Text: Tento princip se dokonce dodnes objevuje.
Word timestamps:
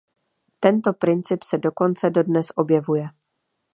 Tento 0.65 0.93
princip 0.93 1.43
se 1.43 1.57
dokonce 1.59 2.09
dodnes 2.09 2.51
objevuje. 2.55 3.09